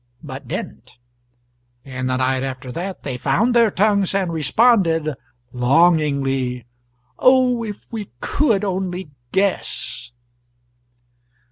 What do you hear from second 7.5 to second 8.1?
if we